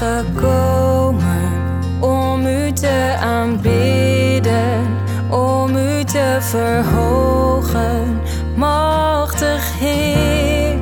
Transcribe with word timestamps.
gekomen 0.00 1.52
om 2.00 2.46
u 2.46 2.72
te 2.72 3.16
aanbidden, 3.20 4.86
om 5.30 5.76
u 5.76 6.04
te 6.04 6.36
verhogen, 6.40 8.20
machtig 8.54 9.78
Heer. 9.78 10.78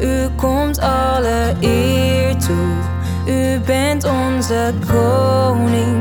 U 0.00 0.28
komt 0.36 0.80
alle 0.80 1.54
eer 1.60 2.36
toe, 2.36 2.72
u 3.26 3.60
bent 3.60 4.04
onze 4.04 4.74
koning, 4.86 5.95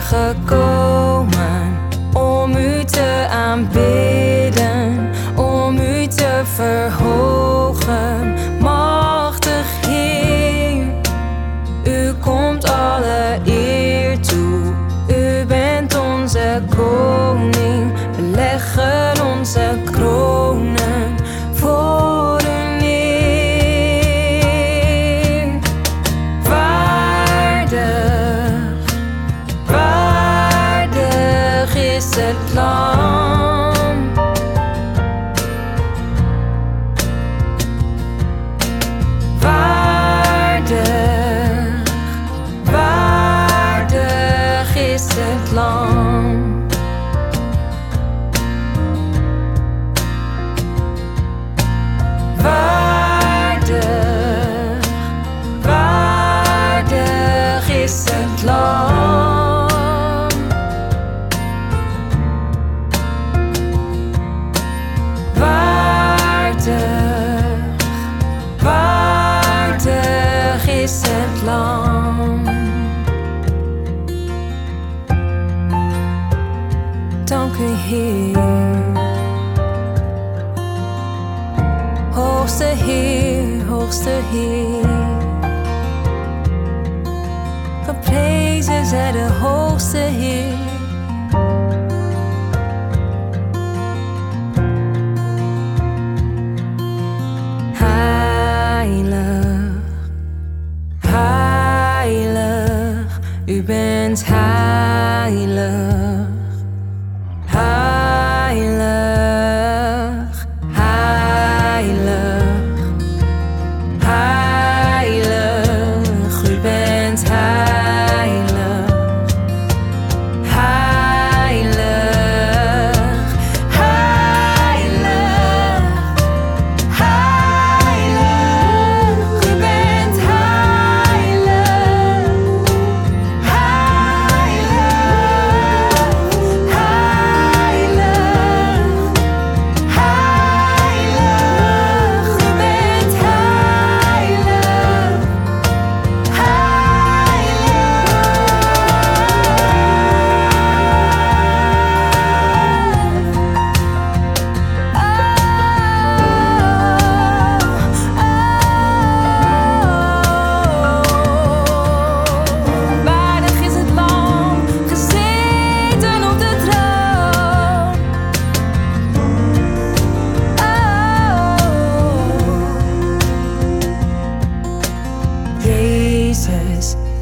gekomen 0.00 1.78
om 2.12 2.56
u 2.56 2.84
te 2.84 3.26
aanbidden, 3.30 5.10
om 5.36 5.78
u 5.78 6.06
te 6.06 6.42
verhogen, 6.44 8.34
good. 32.36 32.75
Dank 77.26 77.56
u, 77.56 77.64
Heer. 77.64 78.38
Hoogste 82.10 82.64
Heer, 82.64 83.66
hoogste 83.66 84.10
Heer. 84.30 84.88
Geprezen 87.84 88.86
zij 88.86 89.12
de 89.12 89.28
hoogste 89.40 89.98
Heer. 89.98 90.54
Heilig, 97.72 99.72
heilig, 101.06 103.20
u 103.46 103.62
bent. 103.62 104.24
Heilig, 104.26 105.74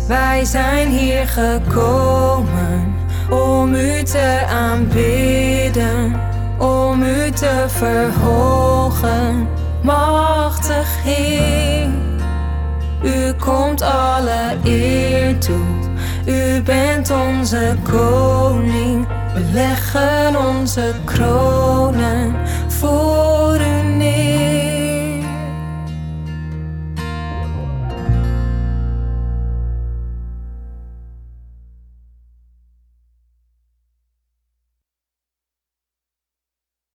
wij 0.07 0.45
zijn 0.45 0.89
hier 0.89 1.27
gekomen 1.27 2.95
om 3.31 3.75
u 3.75 4.03
te 4.03 4.43
aanbidden, 4.49 6.21
om 6.59 7.03
u 7.03 7.31
te 7.31 7.65
verhogen, 7.67 9.49
machtig 9.83 11.03
Heer. 11.03 11.89
U 13.03 13.33
komt 13.33 13.83
alle 13.83 14.57
eer 14.65 15.39
toe, 15.39 15.67
u 16.27 16.63
bent 16.63 17.11
onze 17.11 17.77
koning, 17.83 19.07
we 19.35 19.41
leggen 19.53 20.37
onze 20.37 20.93
kronen 21.05 22.35